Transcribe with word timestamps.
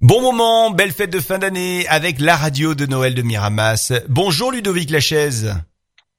Bon 0.00 0.22
moment, 0.22 0.70
belle 0.70 0.92
fête 0.92 1.10
de 1.10 1.20
fin 1.20 1.38
d'année 1.38 1.86
avec 1.88 2.20
la 2.20 2.34
radio 2.34 2.74
de 2.74 2.86
Noël 2.86 3.14
de 3.14 3.20
Miramas. 3.20 3.92
Bonjour 4.08 4.50
Ludovic 4.50 4.88
Lachaise. 4.88 5.54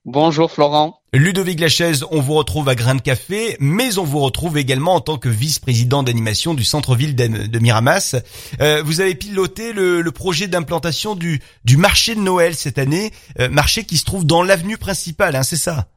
Bonjour 0.06 0.52
Florent. 0.52 1.02
Ludovic 1.14 1.60
Lachaise, 1.60 2.06
on 2.12 2.22
vous 2.22 2.36
retrouve 2.36 2.70
à 2.70 2.76
Grain 2.76 2.94
de 2.94 3.02
Café, 3.02 3.58
mais 3.60 3.98
on 3.98 4.04
vous 4.04 4.20
retrouve 4.20 4.60
également 4.60 4.94
en 4.94 5.02
tant 5.02 5.18
que 5.18 5.30
vice-président 5.30 6.04
d'animation 6.04 6.54
du 6.54 6.64
centre-ville 6.64 7.16
de 7.16 7.60
Miramas. 7.60 8.18
Euh, 8.62 8.84
vous 8.84 9.02
avez 9.02 9.16
piloté 9.16 9.74
le, 9.74 10.04
projet 10.12 10.48
d'implantation 10.48 11.16
du, 11.16 11.42
du 11.66 11.76
marché 11.76 12.14
de 12.14 12.22
Noël 12.22 12.54
cette 12.54 12.78
année, 12.78 13.12
euh, 13.40 13.50
marché 13.50 13.84
qui 13.84 13.98
se 13.98 14.06
trouve 14.06 14.28
dans 14.28 14.44
l'avenue 14.44 14.78
principale, 14.78 15.36
hein, 15.36 15.44
c'est 15.44 15.58
ça? 15.58 15.88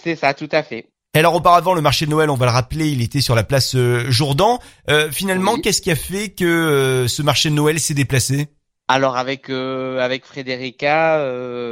C'est 0.00 0.14
ça, 0.14 0.34
tout 0.34 0.48
à 0.52 0.62
fait. 0.62 0.93
Alors 1.16 1.34
auparavant, 1.36 1.74
le 1.74 1.80
marché 1.80 2.06
de 2.06 2.10
Noël, 2.10 2.28
on 2.28 2.34
va 2.34 2.46
le 2.46 2.52
rappeler, 2.52 2.88
il 2.88 3.00
était 3.00 3.20
sur 3.20 3.36
la 3.36 3.44
place 3.44 3.76
euh, 3.76 4.10
Jourdan. 4.10 4.58
Euh, 4.90 5.10
finalement, 5.12 5.58
qu'est-ce 5.58 5.80
qui 5.80 5.92
a 5.92 5.96
fait 5.96 6.30
que 6.30 6.44
euh, 6.44 7.06
ce 7.06 7.22
marché 7.22 7.50
de 7.50 7.54
Noël 7.54 7.78
s'est 7.78 7.94
déplacé? 7.94 8.48
Alors 8.88 9.16
avec 9.16 9.48
avec 9.48 10.26
Frédérica 10.26 11.24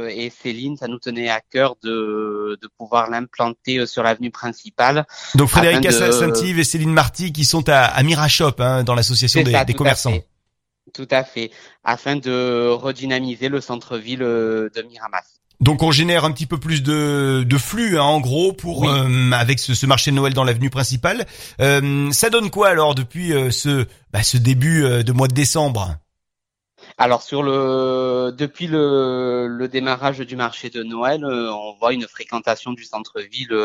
et 0.09 0.31
Céline, 0.31 0.77
ça 0.77 0.87
nous 0.87 0.97
tenait 0.97 1.29
à 1.29 1.41
cœur 1.41 1.75
de, 1.83 2.57
de 2.59 2.69
pouvoir 2.79 3.11
l'implanter 3.11 3.85
sur 3.85 4.01
l'avenue 4.01 4.31
principale. 4.31 5.05
Donc 5.35 5.49
Frédérica 5.49 5.89
de... 5.89 6.11
Saint-Yves 6.11 6.57
et 6.57 6.63
Céline 6.63 6.91
Marty 6.91 7.31
qui 7.31 7.45
sont 7.45 7.69
à, 7.69 7.81
à 7.81 8.01
Mirashop 8.01 8.55
hein, 8.57 8.83
dans 8.83 8.95
l'association 8.95 9.43
des, 9.43 9.53
des 9.63 9.73
commerçants. 9.75 10.17
tout 10.93 11.07
à 11.11 11.23
fait, 11.23 11.51
afin 11.83 12.15
de 12.15 12.69
redynamiser 12.69 13.49
le 13.49 13.61
centre-ville 13.61 14.19
de 14.19 14.85
Miramas. 14.89 15.41
Donc 15.59 15.81
on 15.83 15.91
génère 15.91 16.25
un 16.25 16.31
petit 16.31 16.45
peu 16.45 16.57
plus 16.59 16.83
de, 16.83 17.43
de 17.47 17.57
flux 17.57 17.97
hein, 17.97 18.03
en 18.03 18.19
gros 18.19 18.53
pour 18.53 18.89
euh, 18.89 19.31
avec 19.31 19.59
ce, 19.59 19.73
ce, 19.73 19.85
marché 19.85 20.11
de 20.11 20.15
Noël 20.15 20.33
dans 20.33 20.43
l'avenue 20.43 20.69
principale. 20.69 21.25
Euh, 21.61 22.11
ça 22.11 22.29
donne 22.29 22.49
quoi 22.49 22.69
alors 22.69 22.95
depuis 22.95 23.33
euh, 23.33 23.49
ce 23.51 23.85
bah, 24.11 24.23
ce 24.23 24.37
début 24.37 24.81
de 25.03 25.11
mois 25.11 25.27
de 25.27 25.33
décembre? 25.33 25.95
Alors 26.97 27.21
sur 27.21 27.43
le 27.43 28.33
depuis 28.37 28.67
le, 28.67 29.47
le 29.47 29.67
démarrage 29.67 30.19
du 30.19 30.35
marché 30.35 30.69
de 30.69 30.83
Noël, 30.83 31.23
on 31.25 31.75
voit 31.79 31.93
une 31.93 32.07
fréquentation 32.07 32.73
du 32.73 32.83
centre-ville 32.83 33.55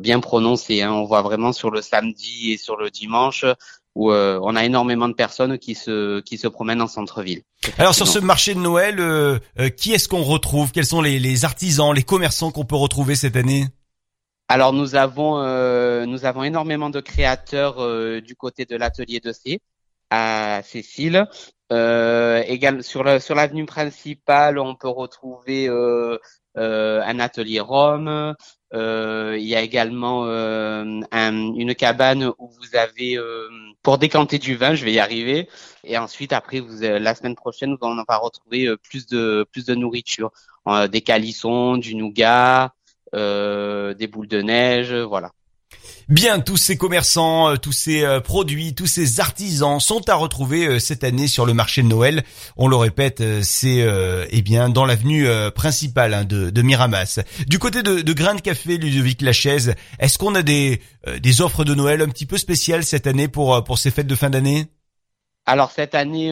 bien 0.00 0.20
prononcée. 0.20 0.82
Hein. 0.82 0.92
On 0.92 1.04
voit 1.04 1.22
vraiment 1.22 1.52
sur 1.52 1.70
le 1.70 1.80
samedi 1.80 2.52
et 2.52 2.58
sur 2.58 2.76
le 2.76 2.90
dimanche 2.90 3.44
où 3.98 4.12
euh, 4.12 4.38
on 4.44 4.54
a 4.54 4.64
énormément 4.64 5.08
de 5.08 5.12
personnes 5.12 5.58
qui 5.58 5.74
se 5.74 6.20
qui 6.20 6.38
se 6.38 6.46
promènent 6.46 6.80
en 6.80 6.86
centre-ville. 6.86 7.42
Alors 7.78 7.96
sur 7.96 8.06
ce 8.06 8.20
marché 8.20 8.54
de 8.54 8.60
Noël, 8.60 9.00
euh, 9.00 9.40
euh, 9.58 9.70
qui 9.70 9.92
est-ce 9.92 10.08
qu'on 10.08 10.22
retrouve? 10.22 10.70
Quels 10.70 10.86
sont 10.86 11.02
les, 11.02 11.18
les, 11.18 11.44
artisans, 11.44 11.92
les 11.92 12.04
commerçants 12.04 12.52
qu'on 12.52 12.64
peut 12.64 12.76
retrouver 12.76 13.16
cette 13.16 13.34
année? 13.34 13.66
Alors 14.46 14.72
nous 14.72 14.94
avons 14.94 15.38
nous 16.06 16.24
avons 16.24 16.44
énormément 16.44 16.90
de 16.90 17.00
créateurs 17.00 17.76
du 18.22 18.36
côté 18.36 18.64
de 18.66 18.76
l'atelier 18.76 19.18
de 19.18 19.32
C 19.32 19.60
à 20.10 20.62
Cécile. 20.62 21.26
égal, 21.72 22.84
sur 22.84 23.02
la, 23.02 23.18
sur 23.18 23.34
l'avenue 23.34 23.66
principale, 23.66 24.60
on 24.60 24.76
peut 24.76 24.88
retrouver 24.88 25.68
un 26.58 27.20
atelier 27.20 27.60
Rome. 27.60 28.34
il 28.72 29.46
y 29.46 29.54
a 29.54 29.62
également 29.62 30.24
une 30.26 31.74
cabane 31.74 32.32
où 32.38 32.48
vous 32.48 32.76
avez 32.76 33.18
pour 33.82 33.98
décanter 33.98 34.38
du 34.38 34.56
vin, 34.56 34.74
je 34.74 34.84
vais 34.84 34.92
y 34.92 34.98
arriver. 34.98 35.48
Et 35.84 35.96
ensuite, 35.98 36.32
après, 36.32 36.60
vous, 36.60 36.82
euh, 36.84 36.98
la 36.98 37.14
semaine 37.14 37.34
prochaine, 37.34 37.76
on 37.80 38.04
va 38.06 38.16
retrouver 38.18 38.66
euh, 38.66 38.76
plus 38.76 39.06
de 39.06 39.46
plus 39.52 39.64
de 39.64 39.74
nourriture, 39.74 40.30
euh, 40.66 40.88
des 40.88 41.00
calissons, 41.00 41.76
du 41.76 41.94
nougat, 41.94 42.74
des 43.14 44.06
boules 44.10 44.28
de 44.28 44.42
neige, 44.42 44.92
voilà. 44.92 45.32
Bien, 46.08 46.40
tous 46.40 46.56
ces 46.56 46.76
commerçants, 46.76 47.56
tous 47.56 47.72
ces 47.72 48.20
produits, 48.24 48.74
tous 48.74 48.86
ces 48.86 49.20
artisans 49.20 49.78
sont 49.80 50.08
à 50.08 50.14
retrouver 50.14 50.80
cette 50.80 51.04
année 51.04 51.28
sur 51.28 51.44
le 51.44 51.54
marché 51.54 51.82
de 51.82 51.88
Noël. 51.88 52.24
On 52.56 52.68
le 52.68 52.76
répète, 52.76 53.22
c'est 53.42 53.86
eh 54.30 54.42
bien 54.42 54.68
dans 54.68 54.86
l'avenue 54.86 55.26
principale 55.54 56.14
hein, 56.14 56.24
de, 56.24 56.62
Miramas. 56.62 57.20
Du 57.46 57.58
côté 57.58 57.82
de, 57.82 58.12
Grain 58.12 58.34
de 58.34 58.40
Café, 58.40 58.78
Ludovic 58.78 59.22
Lachaise, 59.22 59.74
est-ce 59.98 60.18
qu'on 60.18 60.34
a 60.34 60.42
des, 60.42 60.80
offres 61.40 61.64
de 61.64 61.74
Noël 61.74 62.02
un 62.02 62.08
petit 62.08 62.26
peu 62.26 62.38
spéciales 62.38 62.84
cette 62.84 63.06
année 63.06 63.28
pour, 63.28 63.78
ces 63.78 63.90
fêtes 63.90 64.06
de 64.06 64.14
fin 64.14 64.30
d'année? 64.30 64.66
Alors 65.46 65.70
cette 65.70 65.94
année, 65.94 66.30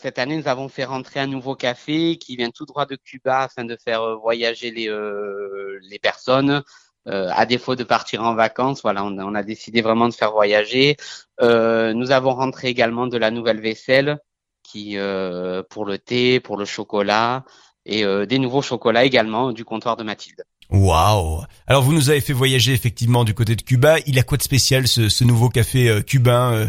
cette 0.00 0.18
année, 0.18 0.36
nous 0.36 0.48
avons 0.48 0.68
fait 0.68 0.84
rentrer 0.84 1.20
un 1.20 1.26
nouveau 1.26 1.54
café 1.54 2.16
qui 2.16 2.36
vient 2.36 2.50
tout 2.50 2.64
droit 2.64 2.86
de 2.86 2.96
Cuba 2.96 3.40
afin 3.40 3.64
de 3.64 3.76
faire 3.76 4.16
voyager 4.18 4.70
les 4.70 5.98
personnes. 5.98 6.62
Euh, 7.08 7.30
à 7.34 7.46
défaut 7.46 7.76
de 7.76 7.84
partir 7.84 8.22
en 8.22 8.34
vacances, 8.34 8.82
voilà, 8.82 9.02
on, 9.04 9.34
a 9.34 9.42
décidé 9.42 9.80
vraiment 9.80 10.08
de 10.08 10.14
faire 10.14 10.32
voyager. 10.32 10.96
Euh, 11.40 11.94
nous 11.94 12.10
avons 12.10 12.34
rentré 12.34 12.68
également 12.68 13.06
de 13.06 13.16
la 13.16 13.30
nouvelle 13.30 13.60
vaisselle 13.60 14.18
qui 14.62 14.98
euh, 14.98 15.62
pour 15.68 15.86
le 15.86 15.96
thé, 15.96 16.40
pour 16.40 16.58
le 16.58 16.66
chocolat 16.66 17.44
et 17.86 18.04
des 18.26 18.38
nouveaux 18.38 18.60
chocolats 18.60 19.04
également 19.04 19.52
du 19.52 19.64
comptoir 19.64 19.96
de 19.96 20.04
Mathilde. 20.04 20.44
Waouh 20.68 21.42
Alors 21.66 21.82
vous 21.82 21.94
nous 21.94 22.10
avez 22.10 22.20
fait 22.20 22.34
voyager 22.34 22.74
effectivement 22.74 23.24
du 23.24 23.32
côté 23.32 23.56
de 23.56 23.62
Cuba. 23.62 23.96
Il 24.06 24.18
a 24.18 24.22
quoi 24.22 24.36
de 24.36 24.42
spécial 24.42 24.86
ce, 24.86 25.08
ce 25.08 25.24
nouveau 25.24 25.48
café 25.48 26.02
cubain 26.06 26.68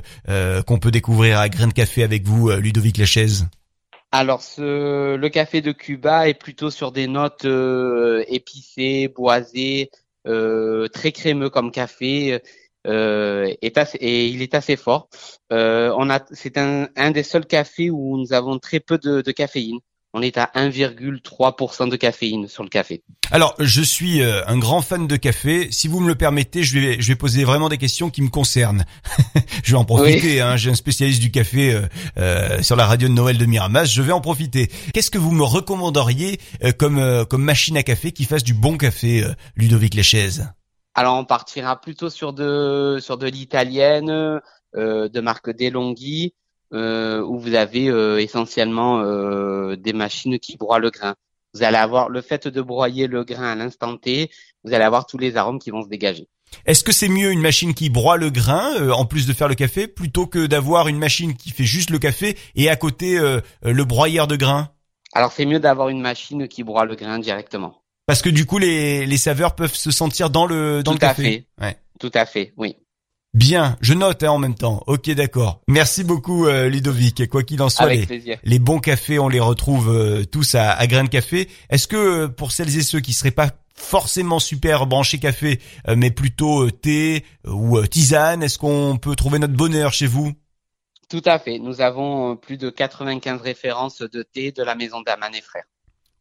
qu'on 0.65 0.79
peut 0.79 0.89
découvrir 0.89 1.37
à 1.37 1.49
Grain 1.49 1.67
de 1.67 1.73
Café 1.73 2.03
avec 2.03 2.25
vous, 2.25 2.49
Ludovic 2.49 2.97
Lachaise? 2.97 3.47
Alors, 4.13 4.41
ce, 4.41 5.15
le 5.15 5.29
café 5.29 5.61
de 5.61 5.73
Cuba 5.73 6.29
est 6.29 6.33
plutôt 6.33 6.71
sur 6.71 6.93
des 6.93 7.07
notes 7.07 7.45
épicées, 8.27 9.09
boisées, 9.09 9.91
euh, 9.91 10.00
très 10.25 11.11
crémeux 11.11 11.49
comme 11.49 11.71
café. 11.71 12.41
Euh, 12.87 13.53
et 13.99 14.27
il 14.27 14.41
est 14.41 14.55
assez 14.55 14.75
fort. 14.75 15.07
Euh, 15.51 15.93
on 15.97 16.09
a, 16.09 16.19
c'est 16.31 16.57
un, 16.57 16.87
des 17.11 17.23
seuls 17.23 17.45
cafés 17.45 17.91
où 17.91 18.17
nous 18.17 18.33
avons 18.33 18.57
très 18.59 18.79
peu 18.79 18.97
de 18.97 19.31
caféine 19.31 19.79
on 20.13 20.21
est 20.21 20.37
à 20.37 20.51
1,3% 20.55 21.89
de 21.89 21.95
caféine 21.95 22.47
sur 22.47 22.63
le 22.63 22.69
café. 22.69 23.03
Alors, 23.31 23.55
je 23.59 23.81
suis 23.81 24.21
euh, 24.21 24.45
un 24.45 24.57
grand 24.57 24.81
fan 24.81 25.07
de 25.07 25.15
café. 25.15 25.69
Si 25.71 25.87
vous 25.87 26.01
me 26.01 26.07
le 26.07 26.15
permettez, 26.15 26.63
je 26.63 26.77
vais, 26.77 27.01
je 27.01 27.07
vais 27.07 27.15
poser 27.15 27.45
vraiment 27.45 27.69
des 27.69 27.77
questions 27.77 28.09
qui 28.09 28.21
me 28.21 28.29
concernent. 28.29 28.83
je 29.63 29.71
vais 29.71 29.77
en 29.77 29.85
profiter. 29.85 30.41
Hein. 30.41 30.57
J'ai 30.57 30.69
un 30.69 30.75
spécialiste 30.75 31.21
du 31.21 31.31
café 31.31 31.73
euh, 31.73 31.81
euh, 32.17 32.61
sur 32.61 32.75
la 32.75 32.85
radio 32.85 33.07
de 33.07 33.13
Noël 33.13 33.37
de 33.37 33.45
Miramas. 33.45 33.85
Je 33.85 34.01
vais 34.01 34.11
en 34.11 34.21
profiter. 34.21 34.69
Qu'est-ce 34.93 35.11
que 35.11 35.17
vous 35.17 35.31
me 35.31 35.43
recommanderiez 35.43 36.39
comme, 36.77 37.25
comme 37.29 37.43
machine 37.43 37.77
à 37.77 37.83
café 37.83 38.11
qui 38.11 38.25
fasse 38.25 38.43
du 38.43 38.53
bon 38.53 38.77
café, 38.77 39.23
Ludovic 39.55 39.93
Léchaise 39.93 40.49
Alors, 40.93 41.17
on 41.17 41.25
partira 41.25 41.79
plutôt 41.79 42.09
sur 42.09 42.33
de, 42.33 42.97
sur 43.01 43.17
de 43.17 43.27
l'italienne, 43.27 44.41
de 44.75 45.21
marque 45.21 45.55
DeLonghi 45.55 46.33
euh, 46.33 46.40
où 46.71 47.39
vous 47.39 47.53
avez 47.53 47.89
euh, 47.89 48.21
essentiellement 48.21 49.01
euh, 49.01 49.75
des 49.75 49.93
machines 49.93 50.39
qui 50.39 50.57
broient 50.57 50.79
le 50.79 50.89
grain. 50.89 51.15
Vous 51.53 51.63
allez 51.63 51.77
avoir 51.77 52.09
le 52.09 52.21
fait 52.21 52.47
de 52.47 52.61
broyer 52.61 53.07
le 53.07 53.23
grain 53.23 53.51
à 53.51 53.55
l'instant 53.55 53.97
T, 53.97 54.31
vous 54.63 54.73
allez 54.73 54.85
avoir 54.85 55.05
tous 55.05 55.17
les 55.17 55.35
arômes 55.35 55.59
qui 55.59 55.69
vont 55.69 55.83
se 55.83 55.89
dégager. 55.89 56.27
Est-ce 56.65 56.83
que 56.83 56.91
c'est 56.91 57.09
mieux 57.09 57.31
une 57.31 57.41
machine 57.41 57.73
qui 57.73 57.89
broie 57.89 58.17
le 58.17 58.29
grain 58.29 58.73
euh, 58.79 58.91
en 58.91 59.05
plus 59.05 59.27
de 59.27 59.33
faire 59.33 59.47
le 59.47 59.55
café 59.55 59.87
plutôt 59.87 60.27
que 60.27 60.45
d'avoir 60.45 60.87
une 60.87 60.97
machine 60.97 61.35
qui 61.35 61.49
fait 61.51 61.63
juste 61.63 61.89
le 61.89 61.99
café 61.99 62.37
et 62.55 62.69
à 62.69 62.75
côté 62.75 63.19
le 63.61 63.83
broyeur 63.83 64.27
de 64.27 64.35
grain? 64.35 64.69
Alors 65.13 65.31
c'est 65.31 65.45
mieux 65.45 65.59
d'avoir 65.59 65.89
une 65.89 66.01
machine 66.01 66.47
qui 66.47 66.63
broie 66.63 66.85
le 66.85 66.95
grain 66.95 67.19
directement. 67.19 67.81
Parce 68.05 68.21
que 68.21 68.29
du 68.29 68.45
coup 68.45 68.57
les, 68.57 69.05
les 69.05 69.17
saveurs 69.17 69.55
peuvent 69.55 69.75
se 69.75 69.91
sentir 69.91 70.29
dans 70.29 70.45
le 70.45 70.83
dans 70.83 70.91
Tout 70.91 70.95
le 70.95 70.99
café. 70.99 71.21
À 71.21 71.25
fait. 71.25 71.45
Ouais. 71.61 71.77
Tout 71.99 72.11
à 72.13 72.25
fait, 72.25 72.53
oui. 72.57 72.77
Bien, 73.33 73.77
je 73.79 73.93
note 73.93 74.23
hein, 74.23 74.31
en 74.31 74.39
même 74.39 74.55
temps. 74.55 74.83
Ok, 74.87 75.09
d'accord. 75.11 75.61
Merci 75.69 76.03
beaucoup 76.03 76.47
euh, 76.47 76.67
Ludovic. 76.67 77.29
Quoi 77.29 77.43
qu'il 77.43 77.61
en 77.61 77.69
soit, 77.69 77.89
les, 78.43 78.59
bons 78.59 78.79
cafés, 78.79 79.19
on 79.19 79.29
les 79.29 79.39
retrouve 79.39 79.89
euh, 79.89 80.25
tous 80.25 80.55
à, 80.55 80.71
à 80.71 80.85
Grain 80.87 81.05
de 81.05 81.09
Café. 81.09 81.47
Est-ce 81.69 81.87
que 81.87 81.95
euh, 81.95 82.27
pour 82.27 82.51
celles 82.51 82.77
et 82.77 82.81
ceux 82.81 82.99
qui 82.99 83.13
seraient 83.13 83.31
pas 83.31 83.51
forcément 83.73 84.39
super 84.39 84.85
branchés 84.85 85.17
café, 85.17 85.59
mais 85.87 86.11
plutôt 86.11 86.69
thé 86.69 87.25
ou 87.47 87.81
tisane, 87.87 88.43
est-ce 88.43 88.59
qu'on 88.59 88.97
peut 88.97 89.15
trouver 89.15 89.39
notre 89.39 89.55
bonheur 89.55 89.91
chez 89.91 90.05
vous? 90.05 90.33
Tout 91.09 91.23
à 91.25 91.39
fait. 91.39 91.57
Nous 91.57 91.81
avons 91.81 92.35
plus 92.35 92.57
de 92.57 92.69
95 92.69 93.41
références 93.41 94.01
de 94.01 94.21
thé 94.21 94.51
de 94.51 94.61
la 94.61 94.75
maison 94.75 95.01
d'Aman 95.01 95.33
et 95.33 95.41
Frères. 95.41 95.65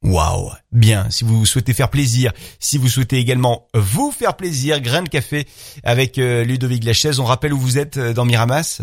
Waouh, 0.02 0.50
bien. 0.72 1.10
Si 1.10 1.24
vous 1.24 1.44
souhaitez 1.44 1.74
faire 1.74 1.90
plaisir, 1.90 2.32
si 2.58 2.78
vous 2.78 2.88
souhaitez 2.88 3.18
également 3.18 3.68
vous 3.74 4.10
faire 4.10 4.34
plaisir, 4.36 4.80
grain 4.80 5.02
de 5.02 5.08
café 5.08 5.46
avec 5.84 6.18
euh, 6.18 6.42
Ludovic 6.42 6.84
Lachaise. 6.84 7.20
On 7.20 7.24
rappelle 7.24 7.52
où 7.52 7.58
vous 7.58 7.78
êtes 7.78 7.98
euh, 7.98 8.14
dans 8.14 8.24
Miramas? 8.24 8.80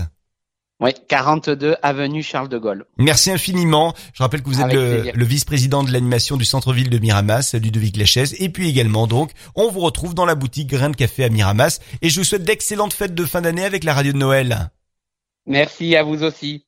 Oui, 0.80 0.92
42 1.08 1.75
avenue 1.81 2.22
Charles 2.22 2.50
de 2.50 2.60
Gaulle. 2.60 2.86
Merci 3.00 3.31
infiniment. 3.31 3.96
Je 4.14 4.22
rappelle 4.22 4.44
que 4.44 4.50
vous 4.50 4.62
êtes 4.62 4.72
le, 4.72 5.25
vice-président 5.25 5.84
de 5.84 5.92
l'animation 5.92 6.38
du 6.38 6.46
centre-ville 6.46 6.92
de 6.92 7.00
Miramas, 7.00 7.56
Ludovic 7.60 7.98
Lachaise. 7.98 8.36
Et 8.38 8.50
puis 8.50 8.69
également, 8.69 9.08
donc, 9.08 9.31
on 9.56 9.72
vous 9.72 9.80
retrouve 9.80 10.14
dans 10.14 10.25
la 10.25 10.36
boutique 10.36 10.69
Grain 10.69 10.92
de 10.92 10.96
Café 10.96 11.24
à 11.24 11.30
Miramas. 11.30 11.80
Et 12.04 12.10
je 12.10 12.19
vous 12.19 12.25
souhaite 12.25 12.44
d'excellentes 12.44 12.94
fêtes 12.94 13.16
de 13.16 13.25
fin 13.25 13.42
d'année 13.42 13.66
avec 13.66 13.84
la 13.84 13.96
radio 13.96 14.14
de 14.14 14.19
Noël. 14.19 14.69
Merci 15.48 15.96
à 15.96 16.04
vous 16.04 16.22
aussi. 16.22 16.67